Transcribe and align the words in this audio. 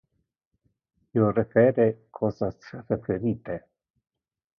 Io 1.17 1.27
refere 1.35 1.85
cosas 2.21 2.73
referite. 2.89 3.59